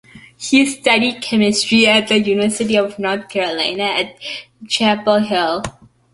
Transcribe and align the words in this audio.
He 0.35 0.65
studied 0.65 1.21
chemistry 1.21 1.85
at 1.85 2.07
the 2.07 2.17
University 2.17 2.75
of 2.75 2.97
North 2.97 3.29
Carolina 3.29 3.83
at 3.83 4.15
Chapel 4.67 5.19
Hill. 5.19 5.61